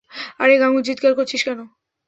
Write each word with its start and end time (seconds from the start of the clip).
আরে 0.39 0.53
গাঙু 0.61 0.79
চিৎকার 0.87 1.11
করছিস 1.17 1.41
কেনো? 1.45 1.65